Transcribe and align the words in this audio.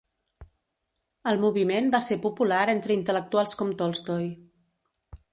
El 1.31 1.35
moviment 1.43 1.91
va 1.95 1.99
ser 2.05 2.17
popular 2.23 2.61
entre 2.73 2.95
intel·lectuals 2.99 3.53
com 3.59 3.75
Tolstoy. 3.83 4.27